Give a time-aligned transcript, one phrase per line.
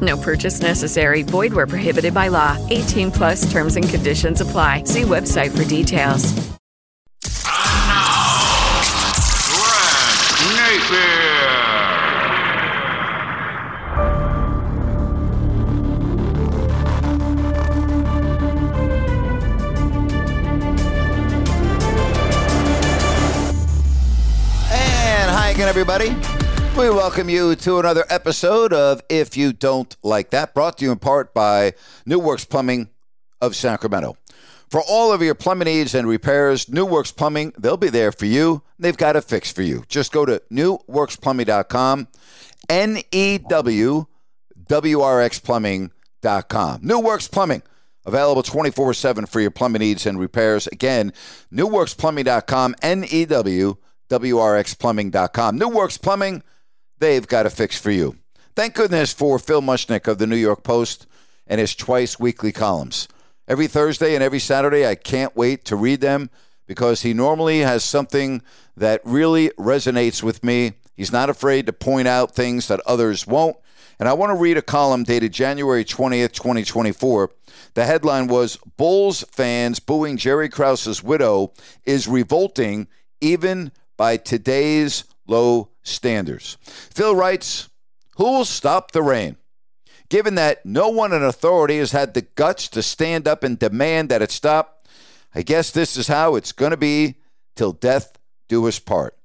[0.00, 1.22] No purchase necessary.
[1.22, 2.56] Void where prohibited by law.
[2.70, 4.84] 18 plus terms and conditions apply.
[4.84, 6.34] See website for details.
[24.68, 26.35] And hi again, everybody.
[26.76, 30.92] We welcome you to another episode of If You Don't Like That, brought to you
[30.92, 31.72] in part by
[32.04, 32.90] New Works Plumbing
[33.40, 34.18] of Sacramento.
[34.68, 38.26] For all of your plumbing needs and repairs, New Works Plumbing, they'll be there for
[38.26, 38.62] you.
[38.78, 39.84] They've got a fix for you.
[39.88, 42.08] Just go to newworksplumbing.com,
[42.68, 44.04] N E W
[44.68, 46.80] W R X Plumbing.com.
[46.82, 47.62] New Works Plumbing,
[48.04, 50.66] available 24 7 for your plumbing needs and repairs.
[50.66, 51.14] Again,
[51.50, 53.76] newworksplumbing.com, N E W
[54.10, 55.56] W R X Plumbing.com.
[55.56, 56.42] New Works Plumbing,
[56.98, 58.16] they've got a fix for you.
[58.54, 61.06] Thank goodness for Phil Mushnick of the New York Post
[61.46, 63.08] and his twice weekly columns.
[63.48, 66.30] Every Thursday and every Saturday, I can't wait to read them
[66.66, 68.42] because he normally has something
[68.76, 70.72] that really resonates with me.
[70.94, 73.56] He's not afraid to point out things that others won't.
[73.98, 77.30] And I want to read a column dated January 20th, 2024.
[77.74, 81.52] The headline was Bulls fans booing Jerry Krause's widow
[81.84, 82.88] is revolting
[83.20, 86.58] even by today's low standards.
[86.62, 87.68] Phil writes,
[88.16, 89.36] Who will stop the rain?
[90.08, 94.08] Given that no one in authority has had the guts to stand up and demand
[94.08, 94.86] that it stop,
[95.34, 97.16] I guess this is how it's going to be
[97.56, 98.16] till death
[98.48, 99.16] do us part.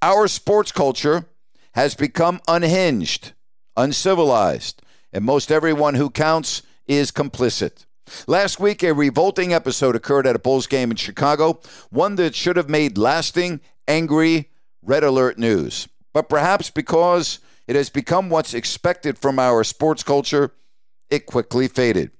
[0.00, 1.26] Our sports culture
[1.72, 3.32] has become unhinged,
[3.76, 4.82] uncivilized,
[5.12, 7.86] and most everyone who counts is complicit.
[8.26, 11.60] Last week, a revolting episode occurred at a Bulls game in Chicago,
[11.90, 14.50] one that should have made lasting, angry,
[14.82, 15.88] red alert news.
[16.12, 20.52] But perhaps because it has become what's expected from our sports culture,
[21.08, 22.10] it quickly faded.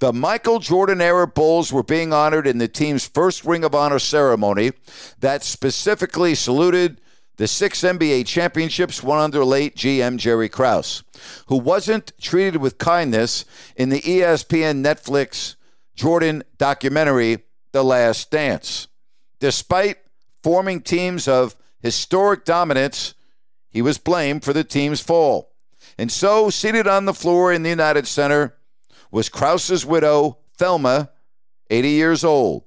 [0.00, 3.98] The Michael Jordan era Bulls were being honored in the team's first Ring of Honor
[3.98, 4.72] ceremony
[5.20, 7.00] that specifically saluted
[7.36, 11.02] the six NBA championships won under late GM Jerry Krause,
[11.46, 13.44] who wasn't treated with kindness
[13.76, 15.56] in the ESPN Netflix
[15.94, 17.38] Jordan documentary,
[17.72, 18.88] The Last Dance.
[19.40, 19.98] Despite
[20.42, 23.14] forming teams of historic dominance,
[23.72, 25.52] he was blamed for the team's fall.
[25.98, 28.56] And so, seated on the floor in the United Center
[29.10, 31.10] was Krause's widow, Thelma,
[31.70, 32.64] 80 years old.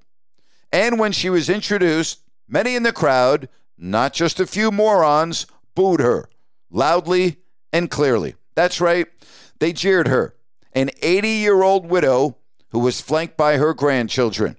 [0.71, 5.99] And when she was introduced, many in the crowd, not just a few morons, booed
[5.99, 6.29] her
[6.69, 7.37] loudly
[7.71, 8.35] and clearly.
[8.55, 9.07] That's right,
[9.59, 10.35] they jeered her,
[10.73, 12.37] an 80 year old widow
[12.69, 14.57] who was flanked by her grandchildren.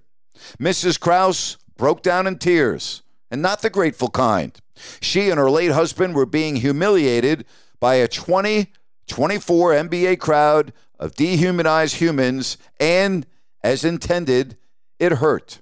[0.59, 0.99] Mrs.
[0.99, 4.59] Krause broke down in tears, and not the grateful kind.
[5.01, 7.45] She and her late husband were being humiliated
[7.81, 8.73] by a 20
[9.09, 13.27] 24 NBA crowd of dehumanized humans, and
[13.63, 14.57] as intended,
[14.99, 15.61] it hurt.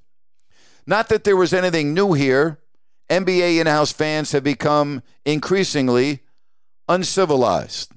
[0.86, 2.58] Not that there was anything new here.
[3.10, 6.20] NBA in house fans have become increasingly
[6.88, 7.92] uncivilized.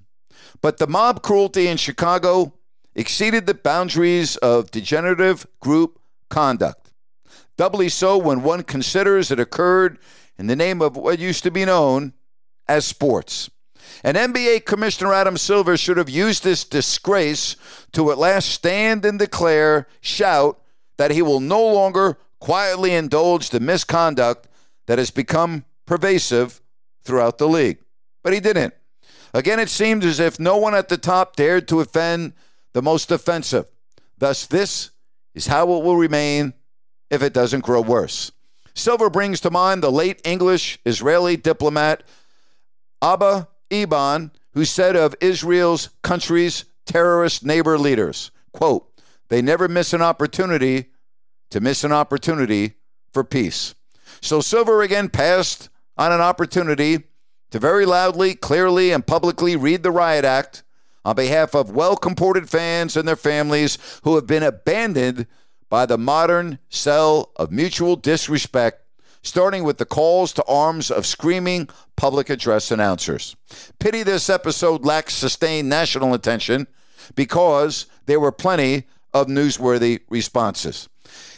[0.61, 2.53] But the mob cruelty in Chicago
[2.95, 5.99] exceeded the boundaries of degenerative group
[6.29, 6.86] conduct.
[7.57, 9.97] Doubly so when one considers it occurred
[10.37, 12.13] in the name of what used to be known
[12.67, 13.49] as sports.
[14.03, 17.55] And NBA Commissioner Adam Silver should have used this disgrace
[17.93, 20.61] to at last stand and declare, shout,
[20.97, 24.47] that he will no longer quietly indulge the misconduct
[24.85, 26.61] that has become pervasive
[27.03, 27.79] throughout the league.
[28.23, 28.73] But he didn't.
[29.33, 32.33] Again, it seemed as if no one at the top dared to offend
[32.73, 33.65] the most offensive.
[34.17, 34.91] Thus, this
[35.33, 36.53] is how it will remain
[37.09, 38.31] if it doesn't grow worse.
[38.73, 42.03] Silver brings to mind the late English Israeli diplomat
[43.01, 48.87] Abba Eban, who said of Israel's country's terrorist neighbor leaders, quote,
[49.29, 50.85] they never miss an opportunity
[51.49, 52.73] to miss an opportunity
[53.11, 53.75] for peace.
[54.21, 57.03] So Silver again passed on an opportunity
[57.51, 60.63] to very loudly, clearly, and publicly read the riot act
[61.05, 65.25] on behalf of well comported fans and their families who have been abandoned
[65.69, 68.83] by the modern cell of mutual disrespect,
[69.21, 73.35] starting with the calls to arms of screaming public address announcers.
[73.79, 76.67] Pity this episode lacks sustained national attention
[77.15, 80.87] because there were plenty of newsworthy responses.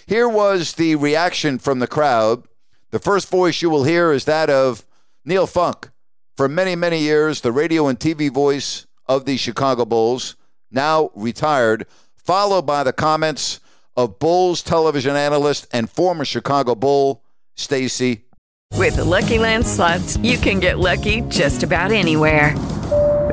[0.05, 2.43] Here was the reaction from the crowd.
[2.91, 4.85] The first voice you will hear is that of
[5.23, 5.89] Neil Funk.
[6.35, 10.35] For many, many years, the radio and TV voice of the Chicago Bulls,
[10.71, 11.85] now retired,
[12.15, 13.59] followed by the comments
[13.99, 17.21] of Bulls television analyst and former Chicago Bull,
[17.55, 18.21] Stacey.
[18.75, 22.57] With the Lucky Land slots, you can get lucky just about anywhere.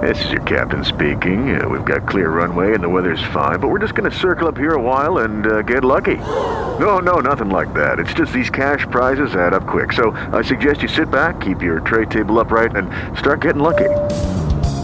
[0.03, 1.59] This is your captain speaking.
[1.59, 4.49] Uh, we've got clear runway and the weather's fine, but we're just going to circle
[4.49, 6.17] up here a while and uh, get lucky.
[6.17, 8.01] No, no, nothing like that.
[8.01, 9.93] It's just these cash prizes add up quick.
[9.93, 13.89] So I suggest you sit back, keep your tray table upright, and start getting lucky.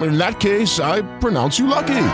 [0.00, 2.08] In that case, I pronounce you lucky.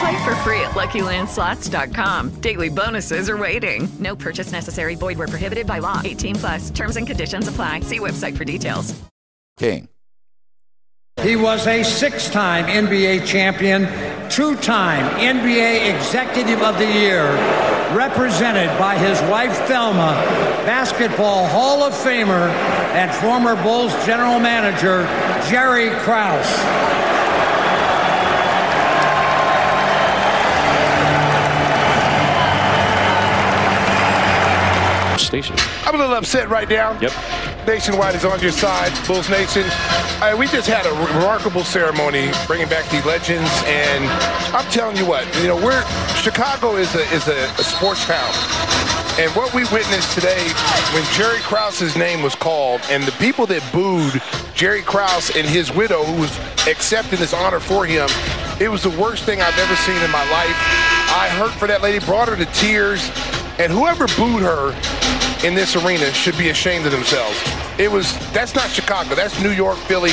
[0.00, 2.40] Play for free at LuckyLandSlots.com.
[2.40, 3.88] Daily bonuses are waiting.
[3.98, 4.94] No purchase necessary.
[4.94, 6.00] Void where prohibited by law.
[6.04, 6.70] 18 plus.
[6.70, 7.80] Terms and conditions apply.
[7.80, 8.94] See website for details.
[9.56, 9.88] King.
[11.22, 13.88] He was a six time NBA champion,
[14.30, 17.32] two time NBA Executive of the Year,
[17.92, 20.14] represented by his wife Thelma,
[20.64, 22.48] Basketball Hall of Famer,
[22.94, 25.02] and former Bulls general manager
[25.48, 26.44] Jerry Krause.
[35.18, 35.56] Station.
[35.84, 36.98] I'm a little upset right now.
[37.00, 37.12] Yep.
[37.66, 39.64] Nationwide is on your side, Bulls Nation.
[40.20, 44.04] Uh, we just had a remarkable ceremony bringing back the legends, and
[44.54, 45.82] I'm telling you what, you know, we're
[46.16, 48.32] Chicago is a is a, a sports town.
[49.18, 50.46] And what we witnessed today
[50.92, 54.22] when Jerry Krause's name was called and the people that booed
[54.58, 58.08] Jerry Krause and his widow who was accepting this honor for him,
[58.60, 60.56] it was the worst thing I've ever seen in my life.
[61.14, 63.08] I hurt for that lady, brought her to tears,
[63.60, 64.74] and whoever booed her
[65.46, 67.40] in this arena should be ashamed of themselves.
[67.78, 69.14] It was that's not Chicago.
[69.14, 70.10] That's New York, Philly.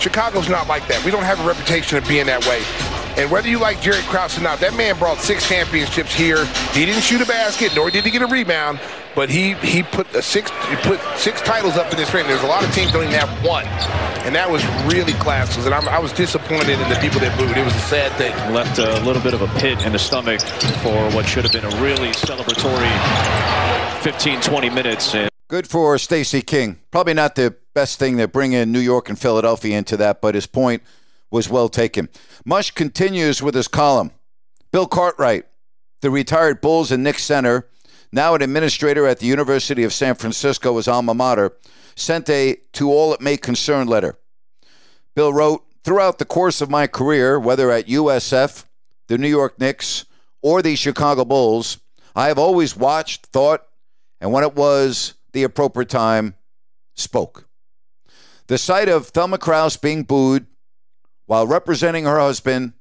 [0.00, 1.04] Chicago's not like that.
[1.04, 2.64] We don't have a reputation of being that way.
[3.22, 6.46] And whether you like Jerry Krause or not, that man brought six championships here.
[6.72, 8.80] He didn't shoot a basket, nor did he get a rebound,
[9.14, 12.26] but he he put a six he put six titles up in this ring.
[12.26, 13.66] There's a lot of teams don't even have one,
[14.26, 15.66] and that was really classless.
[15.66, 17.56] And I'm, I was disappointed in the people that booed.
[17.56, 18.32] It was a sad thing.
[18.52, 20.40] Left a little bit of a pit in the stomach
[20.82, 22.92] for what should have been a really celebratory
[24.02, 25.14] 15, 20 minutes.
[25.14, 26.80] And Good for Stacey King.
[26.90, 30.34] Probably not the best thing to bring in New York and Philadelphia into that, but
[30.34, 30.82] his point
[31.30, 32.08] was well taken.
[32.44, 34.12] Mush continues with his column.
[34.70, 35.44] Bill Cartwright,
[36.00, 37.68] the retired Bulls and Knicks center,
[38.12, 41.52] now an administrator at the University of San Francisco, his alma mater,
[41.96, 44.18] sent a to all it may concern letter.
[45.14, 48.66] Bill wrote, Throughout the course of my career, whether at USF,
[49.08, 50.04] the New York Knicks,
[50.40, 51.78] or the Chicago Bulls,
[52.14, 53.62] I have always watched, thought,
[54.20, 56.36] and when it was the appropriate time,
[56.94, 57.48] spoke.
[58.46, 60.46] The sight of Thelma Krause being booed
[61.26, 62.74] while representing her husband,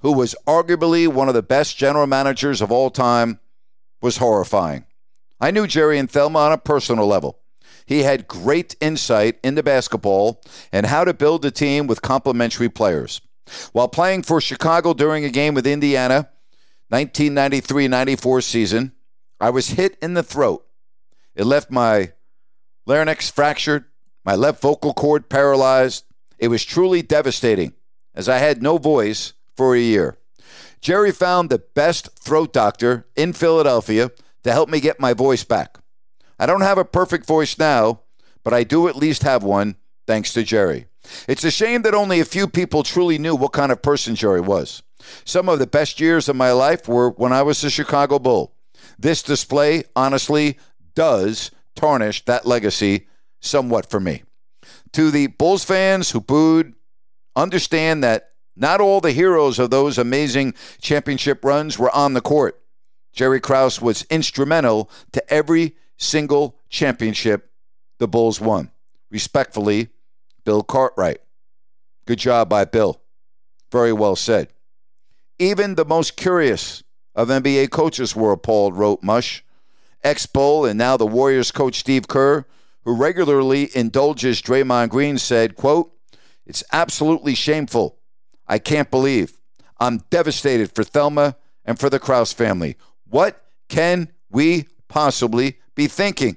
[0.00, 3.40] who was arguably one of the best general managers of all time,
[4.00, 4.84] was horrifying.
[5.40, 7.38] I knew Jerry and Thelma on a personal level.
[7.86, 13.20] He had great insight into basketball and how to build a team with complementary players.
[13.72, 16.28] While playing for Chicago during a game with Indiana,
[16.88, 18.92] 1993 94 season,
[19.40, 20.66] I was hit in the throat.
[21.34, 22.12] It left my
[22.84, 23.84] larynx fractured,
[24.24, 26.04] my left vocal cord paralyzed.
[26.38, 27.72] It was truly devastating
[28.14, 30.18] as I had no voice for a year.
[30.80, 34.10] Jerry found the best throat doctor in Philadelphia
[34.44, 35.78] to help me get my voice back.
[36.38, 38.02] I don't have a perfect voice now,
[38.44, 40.86] but I do at least have one thanks to Jerry.
[41.26, 44.40] It's a shame that only a few people truly knew what kind of person Jerry
[44.40, 44.82] was.
[45.24, 48.54] Some of the best years of my life were when I was a Chicago Bull.
[48.98, 50.58] This display, honestly,
[50.94, 53.06] does tarnish that legacy
[53.40, 54.24] somewhat for me.
[54.92, 56.74] To the Bulls fans who booed,
[57.36, 62.60] understand that not all the heroes of those amazing championship runs were on the court.
[63.12, 67.50] Jerry Krause was instrumental to every single championship
[67.98, 68.70] the Bulls won.
[69.10, 69.88] Respectfully,
[70.44, 71.18] Bill Cartwright.
[72.06, 73.00] Good job by Bill.
[73.70, 74.48] Very well said.
[75.38, 76.82] Even the most curious
[77.14, 79.44] of NBA coaches were appalled, wrote Mush.
[80.02, 82.44] Ex Bull and now the Warriors coach Steve Kerr,
[82.84, 85.92] who regularly indulges Draymond Green, said, quote,
[86.46, 87.98] It's absolutely shameful.
[88.48, 89.38] I can't believe.
[89.78, 92.76] I'm devastated for Thelma and for the Krause family.
[93.08, 96.36] What can we possibly be thinking?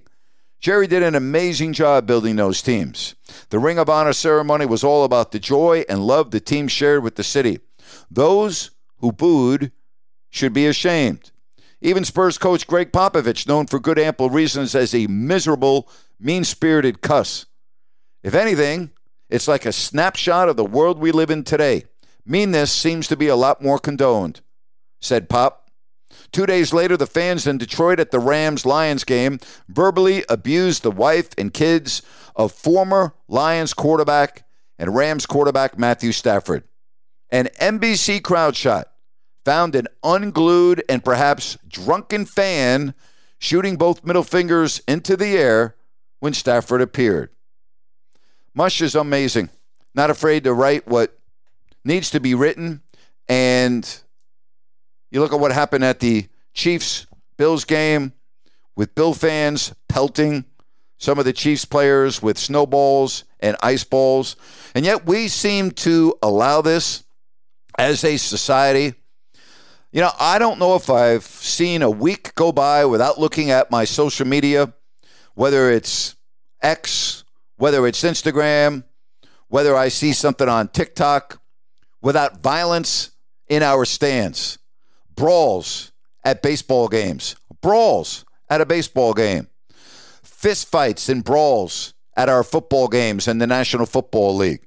[0.60, 3.16] Jerry did an amazing job building those teams.
[3.50, 7.04] The Ring of Honor ceremony was all about the joy and love the team shared
[7.04, 7.60] with the city.
[8.12, 9.72] Those who booed
[10.30, 11.32] should be ashamed.
[11.82, 15.90] Even Spurs coach Gregg Popovich, known for good ample reasons as a miserable,
[16.20, 17.48] mean spirited cuss.
[18.22, 18.92] If anything,
[19.30, 21.86] it's like a snapshot of the world we live in today.
[22.32, 24.40] Meanness seems to be a lot more condoned,
[25.02, 25.70] said Pop.
[26.32, 30.92] Two days later, the fans in Detroit at the Rams Lions game verbally abused the
[30.92, 32.02] wife and kids
[32.34, 34.46] of former Lions quarterback
[34.80, 36.64] and Rams quarterback Matthew Stafford.
[37.32, 38.94] An NBC crowd shot
[39.44, 42.94] found an unglued and perhaps drunken fan
[43.40, 45.76] shooting both middle fingers into the air
[46.22, 47.30] when Stafford appeared.
[48.54, 49.50] Mush is amazing.
[49.94, 51.18] Not afraid to write what
[51.84, 52.82] needs to be written.
[53.28, 53.88] And
[55.10, 57.08] you look at what happened at the Chiefs
[57.38, 58.14] Bills game
[58.76, 60.46] with Bill fans pelting
[60.98, 64.36] some of the Chiefs players with snowballs and ice balls.
[64.76, 67.04] And yet we seem to allow this
[67.78, 68.94] as a society.
[69.92, 73.72] You know, I don't know if I've seen a week go by without looking at
[73.72, 74.74] my social media,
[75.34, 76.16] whether it's
[76.62, 77.24] X,
[77.58, 78.84] whether it's Instagram,
[79.48, 81.41] whether I see something on TikTok,
[82.02, 83.12] without violence
[83.48, 84.58] in our stands,
[85.16, 85.92] brawls
[86.24, 89.48] at baseball games, brawls at a baseball game,
[90.24, 94.66] fist fights and brawls at our football games in the National Football League.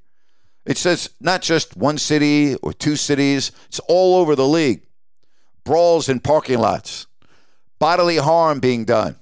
[0.64, 4.82] It says not just one city or two cities, it's all over the league.
[5.64, 7.06] Brawls in parking lots,
[7.78, 9.16] bodily harm being done.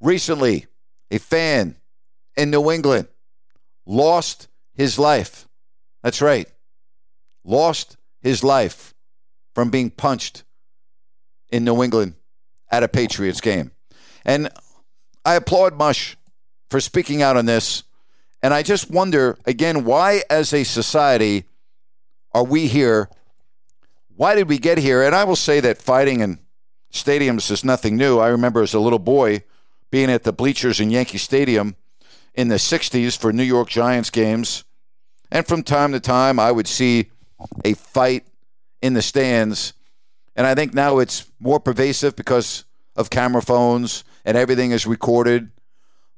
[0.00, 0.66] Recently,
[1.10, 1.76] a fan
[2.36, 3.08] in New England
[3.86, 5.48] lost his life.
[6.02, 6.48] That's right.
[7.44, 8.94] Lost his life
[9.54, 10.44] from being punched
[11.50, 12.14] in New England
[12.70, 13.70] at a Patriots game.
[14.24, 14.48] And
[15.24, 16.16] I applaud Mush
[16.70, 17.84] for speaking out on this.
[18.42, 21.44] And I just wonder, again, why as a society
[22.32, 23.08] are we here?
[24.16, 25.02] Why did we get here?
[25.02, 26.40] And I will say that fighting in
[26.92, 28.18] stadiums is nothing new.
[28.18, 29.44] I remember as a little boy
[29.90, 31.76] being at the bleachers in Yankee Stadium
[32.34, 34.64] in the 60s for New York Giants games.
[35.30, 37.10] And from time to time, I would see
[37.64, 38.26] a fight
[38.82, 39.72] in the stands.
[40.36, 42.64] And I think now it's more pervasive because
[42.96, 45.50] of camera phones and everything is recorded.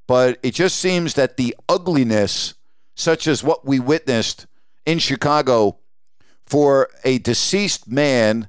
[0.07, 2.55] But it just seems that the ugliness,
[2.95, 4.47] such as what we witnessed
[4.85, 5.79] in Chicago
[6.47, 8.49] for a deceased man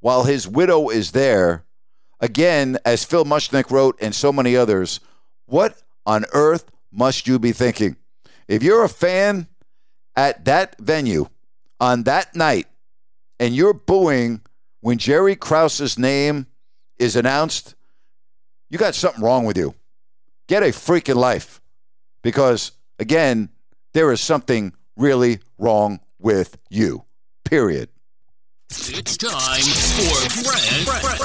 [0.00, 1.64] while his widow is there,
[2.20, 5.00] again, as Phil Mushnick wrote and so many others,
[5.46, 7.96] what on earth must you be thinking?
[8.46, 9.48] If you're a fan
[10.16, 11.26] at that venue
[11.80, 12.66] on that night
[13.38, 14.42] and you're booing
[14.80, 16.46] when Jerry Krause's name
[16.98, 17.74] is announced,
[18.68, 19.74] you got something wrong with you.
[20.46, 21.60] Get a freaking life.
[22.22, 23.48] Because, again,
[23.94, 27.04] there is something really wrong with you.
[27.44, 27.88] Period.
[28.70, 31.20] It's time for Brent, Brent,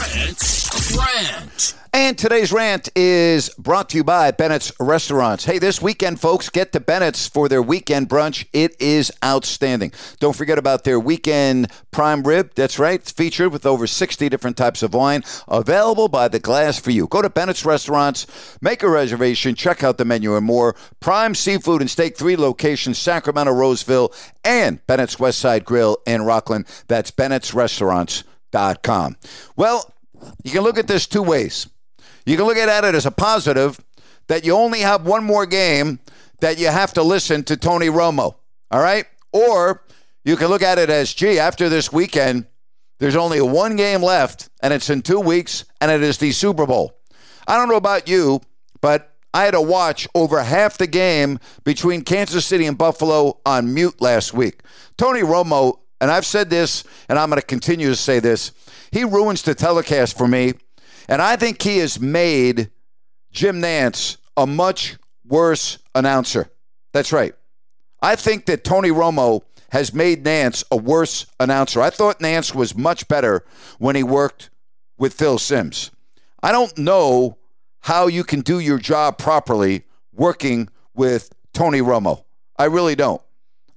[0.96, 1.85] Brent.
[1.96, 5.46] And today's rant is brought to you by Bennett's Restaurants.
[5.46, 8.46] Hey, this weekend, folks, get to Bennett's for their weekend brunch.
[8.52, 9.94] It is outstanding.
[10.20, 12.52] Don't forget about their weekend prime rib.
[12.54, 16.78] That's right, it's featured with over 60 different types of wine available by the glass
[16.78, 17.08] for you.
[17.08, 18.28] Go to Bennett's Restaurants,
[18.60, 20.76] make a reservation, check out the menu and more.
[21.00, 26.68] Prime Seafood and Steak, three locations Sacramento, Roseville, and Bennett's Westside Grill in Rocklin.
[26.88, 29.16] That's Bennett'sRestaurants.com.
[29.56, 29.94] Well,
[30.44, 31.70] you can look at this two ways.
[32.26, 33.80] You can look at it as a positive
[34.28, 36.00] that you only have one more game
[36.40, 38.36] that you have to listen to Tony Romo.
[38.72, 39.06] All right?
[39.32, 39.84] Or
[40.24, 42.48] you can look at it as, gee, after this weekend,
[43.00, 46.66] there's only one game left, and it's in two weeks, and it is the Super
[46.66, 46.98] Bowl.
[47.48, 48.42] I don't know about you,
[48.82, 53.74] but I had to watch over half the game between Kansas City and Buffalo on
[53.74, 54.62] mute last week.
[54.98, 58.54] Tony Romo, and I've said this, and I'm going to continue to say this,
[58.92, 60.54] he ruins the telecast for me
[61.08, 62.72] and I think he has made
[63.32, 66.50] Jim Nantz a much worse announcer.
[66.94, 67.34] That's right.
[68.02, 71.82] I think that Tony Romo has made Nantz a worse announcer.
[71.82, 73.44] I thought Nantz was much better
[73.78, 74.50] when he worked
[74.98, 75.92] with Phil Simms.
[76.42, 77.38] I don't know
[77.82, 79.84] how you can do your job properly
[80.14, 82.24] working with Tony Romo.
[82.58, 83.22] I really don't.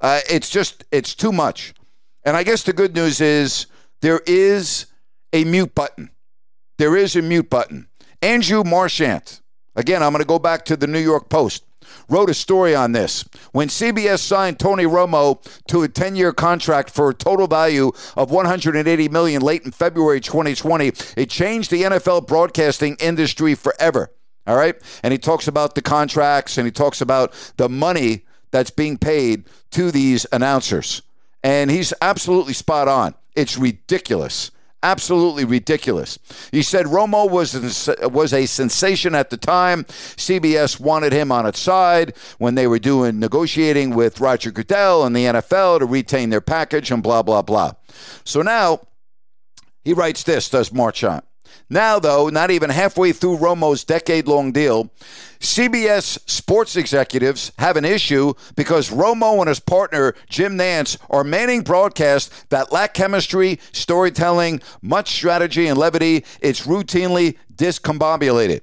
[0.01, 1.75] Uh, it's just, it's too much.
[2.25, 3.67] And I guess the good news is
[4.01, 4.87] there is
[5.33, 6.11] a mute button.
[6.79, 7.89] There is a mute button.
[8.23, 9.41] Andrew Marchand,
[9.75, 11.65] again, I'm going to go back to the New York Post,
[12.09, 13.25] wrote a story on this.
[13.51, 19.09] When CBS signed Tony Romo to a 10-year contract for a total value of 180
[19.09, 24.13] million late in February 2020, it changed the NFL broadcasting industry forever.
[24.47, 24.77] All right?
[25.03, 29.45] And he talks about the contracts and he talks about the money that's being paid
[29.73, 31.03] to these announcers.
[31.43, 33.15] And he's absolutely spot on.
[33.35, 34.53] It's ridiculous.
[34.83, 36.21] Absolutely ridiculous.
[36.53, 39.85] He said Romo was was a sensation at the time.
[39.85, 45.17] CBS wanted him on its side when they were doing negotiating with Roger Goodell and
[45.17, 47.73] the NFL to retain their package and blah blah blah.
[48.25, 48.87] So now
[49.83, 51.23] he writes this, does Marchand.
[51.71, 54.91] Now, though, not even halfway through Romo's decade long deal,
[55.41, 61.63] CBS sports executives have an issue because Romo and his partner, Jim Nantz, are manning
[61.63, 66.25] broadcasts that lack chemistry, storytelling, much strategy, and levity.
[66.41, 68.63] It's routinely discombobulated.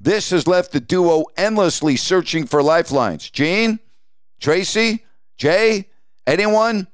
[0.00, 3.30] This has left the duo endlessly searching for lifelines.
[3.30, 3.78] Gene?
[4.40, 5.04] Tracy?
[5.36, 5.88] Jay?
[6.26, 6.88] Anyone?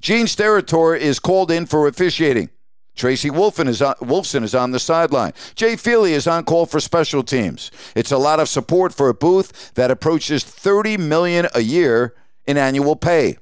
[0.00, 2.48] Gene Steratore is called in for officiating.
[3.00, 5.32] Tracy Wolfson is on, Wolfson is on the sideline.
[5.54, 7.70] Jay Feely is on call for special teams.
[7.96, 12.14] It's a lot of support for a booth that approaches 30 million a year
[12.46, 13.38] in annual pay.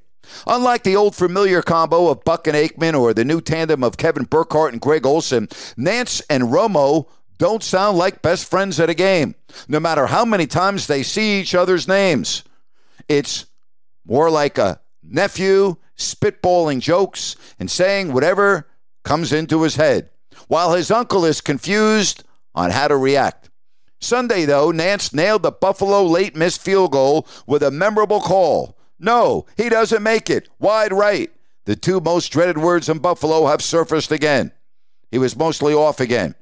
[0.46, 4.26] Unlike the old familiar combo of Buck and Aikman or the new tandem of Kevin
[4.26, 9.34] Burkhardt and Greg Olsen, Nantz and Romo don't sound like best friends at a game,
[9.66, 12.44] no matter how many times they see each other's names.
[13.08, 13.46] It's
[14.06, 18.68] more like a nephew spitballing jokes and saying whatever
[19.08, 20.10] comes into his head,
[20.48, 22.24] while his uncle is confused
[22.54, 23.48] on how to react.
[24.02, 28.76] Sunday, though, Nantz nailed the Buffalo late missed field goal with a memorable call.
[29.00, 30.50] No, he doesn't make it.
[30.58, 31.32] Wide right.
[31.64, 34.52] The two most dreaded words in Buffalo have surfaced again.
[35.10, 36.34] He was mostly off again.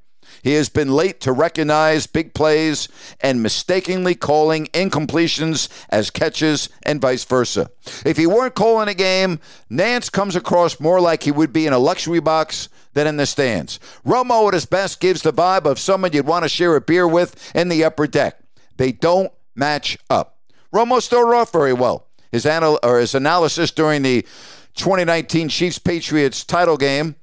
[0.42, 2.88] He has been late to recognize big plays
[3.20, 7.70] and mistakenly calling incompletions as catches and vice versa.
[8.04, 11.72] If he weren't calling a game, Nantz comes across more like he would be in
[11.72, 13.78] a luxury box than in the stands.
[14.06, 17.06] Romo at his best gives the vibe of someone you'd want to share a beer
[17.06, 18.40] with in the upper deck.
[18.76, 20.38] They don't match up.
[20.72, 22.06] Romo started off very well.
[22.32, 24.22] His, anal- or his analysis during the
[24.76, 27.16] 2019 Chiefs Patriots title game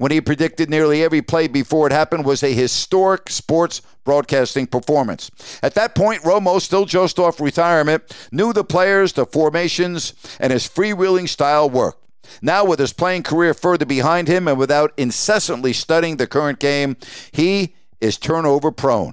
[0.00, 5.30] when he predicted nearly every play before it happened was a historic sports broadcasting performance.
[5.62, 10.66] At that point, Romo, still just off retirement, knew the players, the formations, and his
[10.66, 12.02] freewheeling style worked.
[12.40, 16.96] Now, with his playing career further behind him and without incessantly studying the current game,
[17.30, 19.12] he is turnover prone.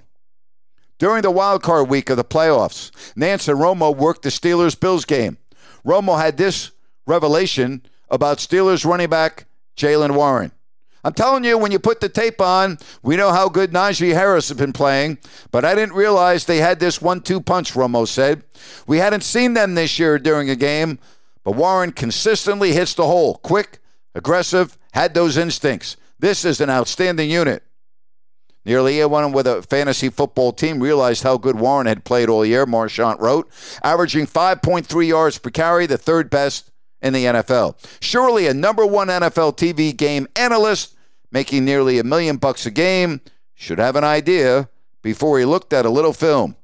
[1.00, 5.04] During the wild card week of the playoffs, Nantz and Romo worked the Steelers Bills
[5.04, 5.38] game.
[5.86, 6.72] Romo had this
[7.06, 10.54] revelation about Steelers running back Jaylen Warren.
[11.08, 14.50] I'm telling you, when you put the tape on, we know how good Najee Harris
[14.50, 15.20] has been playing,
[15.52, 18.44] but I didn't realize they had this one two punch, Romo said.
[18.88, 21.00] We hadn't seen them this year during a game,
[21.46, 23.36] but Warren consistently hits the hole.
[23.36, 23.80] Quick,
[24.16, 25.96] aggressive, had those instincts.
[26.20, 27.64] This is an outstanding unit.
[28.66, 32.66] Nearly everyone with a fantasy football team realized how good Warren had played all year,
[32.66, 33.50] Marchand wrote,
[33.82, 36.70] averaging 5.3 yards per carry, the third best
[37.02, 37.78] in the NFL.
[38.02, 40.96] Surely a number one NFL TV game analyst
[41.32, 43.22] making nearly a million bucks a game,
[43.54, 44.70] should have an idea
[45.02, 46.56] before he looked at a little film.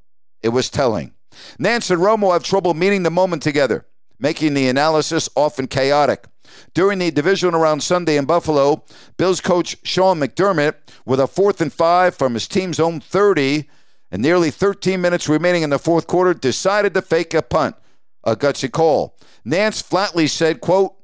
[0.42, 1.14] It was telling.
[1.60, 3.86] Nantz and Romo have trouble meeting the moment together,
[4.20, 6.26] making the analysis often chaotic.
[6.74, 8.84] During the division around Sunday in Buffalo,
[9.18, 13.68] Bills coach Sean McDermott, with a fourth and five from his team's own 30
[14.12, 17.76] and nearly 13 minutes remaining in the fourth quarter, decided to fake a punt,
[18.24, 19.18] a gutsy call.
[19.46, 20.96] Nantz flatly said, quote,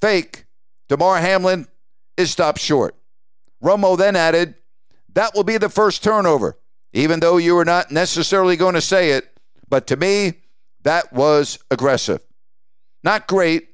[0.00, 0.44] fake,
[0.88, 1.66] Damar Hamlin
[2.16, 2.94] is stopped short.
[3.62, 4.54] Romo then added,
[5.14, 6.58] That will be the first turnover,
[6.92, 9.38] even though you were not necessarily going to say it.
[9.68, 10.34] But to me,
[10.82, 12.20] that was aggressive.
[13.02, 13.68] Not great,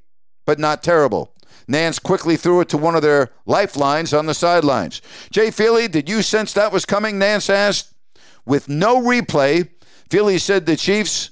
[0.45, 1.33] but not terrible.
[1.69, 5.03] Nantz quickly threw it to one of their lifelines on the sidelines.
[5.31, 7.19] Jay Feely, did you sense that was coming?
[7.19, 7.93] Nantz asked.
[8.45, 9.69] With no replay,
[10.09, 11.31] Feely said the Chiefs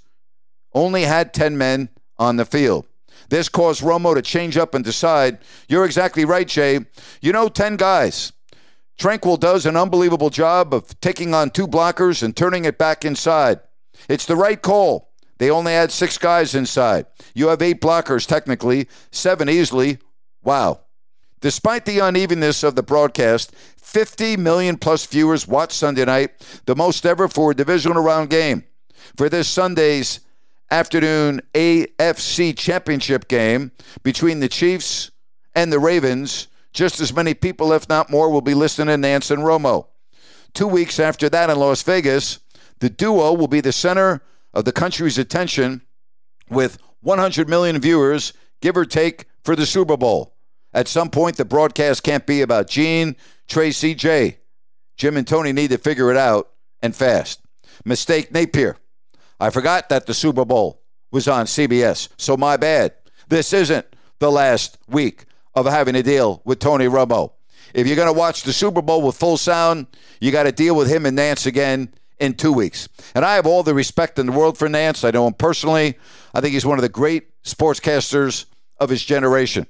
[0.72, 1.88] only had 10 men
[2.18, 2.86] on the field.
[3.28, 5.38] This caused Romo to change up and decide.
[5.68, 6.80] You're exactly right, Jay.
[7.20, 8.32] You know, 10 guys.
[8.98, 13.60] Tranquill does an unbelievable job of taking on two blockers and turning it back inside.
[14.08, 15.10] It's the right call.
[15.38, 17.06] They only had six guys inside.
[17.34, 19.98] You have eight blockers, technically, seven easily.
[20.42, 20.80] Wow.
[21.40, 26.30] Despite the unevenness of the broadcast, 50 million plus viewers watched Sunday night,
[26.66, 28.64] the most ever for a divisional round game.
[29.16, 30.20] For this Sunday's
[30.70, 35.10] afternoon AFC championship game between the Chiefs
[35.54, 39.30] and the Ravens, just as many people, if not more, will be listening to Nantz
[39.30, 39.86] and Romo.
[40.52, 42.40] Two weeks after that in Las Vegas,
[42.80, 44.20] the duo will be the center
[44.52, 45.82] of the country's attention
[46.50, 50.34] with 100 million viewers, give or take, for the Super Bowl.
[50.72, 54.38] At some point, the broadcast can't be about Gene, Tracy, Jay.
[54.96, 56.50] Jim and Tony need to figure it out
[56.82, 57.40] and fast.
[57.84, 58.76] Mistake Napier.
[59.38, 60.82] I forgot that the Super Bowl
[61.12, 62.94] was on CBS, so my bad.
[63.28, 63.86] This isn't
[64.18, 67.32] the last week of having to deal with Tony Romo.
[67.72, 69.86] If you're going to watch the Super Bowl with full sound,
[70.20, 72.88] you got to deal with him and Nantz again in two weeks.
[73.14, 75.04] And I have all the respect in the world for Nantz.
[75.04, 75.98] I know him personally.
[76.32, 78.46] I think he's one of the great sportscasters
[78.78, 79.66] of his generation.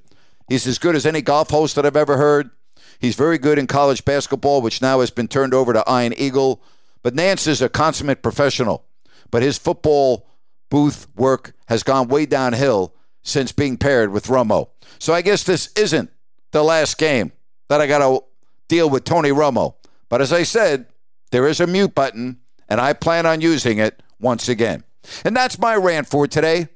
[0.49, 2.51] He's as good as any golf host that I've ever heard.
[2.99, 6.62] He's very good in college basketball, which now has been turned over to Ian Eagle.
[7.03, 8.85] But Nantz is a consummate professional.
[9.31, 10.29] But his football
[10.70, 14.68] booth work has gone way downhill since being paired with Romo.
[15.00, 16.10] So I guess this isn't
[16.52, 17.32] the last game
[17.68, 18.22] that I got to
[18.68, 19.74] deal with Tony Romo.
[20.08, 20.87] But as I said,
[21.32, 24.84] there is a mute button, and I plan on using it once again.
[25.24, 26.68] And that's my rant for today.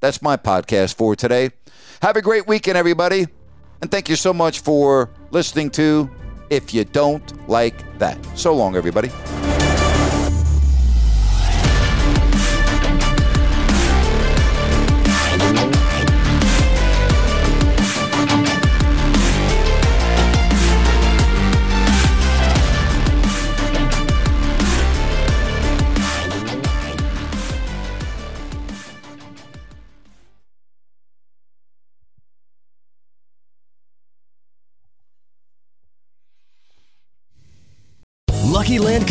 [0.00, 1.50] That's my podcast for today.
[2.02, 3.26] Have a great weekend, everybody.
[3.80, 6.10] And thank you so much for listening to
[6.50, 8.18] If You Don't Like That.
[8.34, 9.10] So long, everybody.